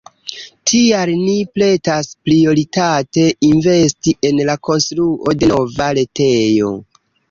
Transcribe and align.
Tial 0.69 1.11
ni 1.25 1.35
pretas 1.57 2.09
prioritate 2.29 3.29
investi 3.53 4.17
en 4.33 4.45
la 4.53 4.59
konstruo 4.73 5.41
de 5.41 5.55
nova 5.57 5.97
retejo. 6.05 6.79